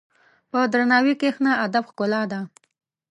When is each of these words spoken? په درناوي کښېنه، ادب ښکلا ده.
په 0.51 0.59
درناوي 0.71 1.13
کښېنه، 1.21 1.51
ادب 1.65 1.83
ښکلا 1.89 2.21
ده. 2.31 2.39